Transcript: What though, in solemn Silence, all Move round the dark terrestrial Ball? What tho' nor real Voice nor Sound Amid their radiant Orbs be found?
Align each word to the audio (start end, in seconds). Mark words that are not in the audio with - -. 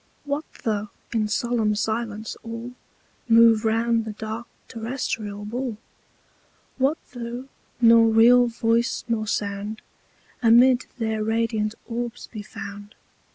What 0.23 0.45
though, 0.63 0.89
in 1.13 1.27
solemn 1.27 1.75
Silence, 1.75 2.35
all 2.41 2.71
Move 3.29 3.63
round 3.63 4.03
the 4.03 4.13
dark 4.13 4.47
terrestrial 4.67 5.45
Ball? 5.45 5.77
What 6.79 6.97
tho' 7.11 7.47
nor 7.79 8.07
real 8.07 8.47
Voice 8.47 9.03
nor 9.07 9.27
Sound 9.27 9.83
Amid 10.41 10.87
their 10.97 11.23
radiant 11.23 11.75
Orbs 11.87 12.25
be 12.25 12.41
found? 12.41 12.95